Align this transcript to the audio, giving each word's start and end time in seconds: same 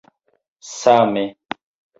same 0.79 1.23